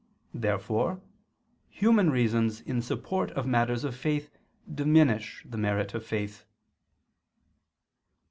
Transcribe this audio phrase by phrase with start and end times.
[0.33, 0.99] Therefore
[1.69, 4.31] human reasons in support of matters of faith
[4.67, 6.43] diminish the merit of faith.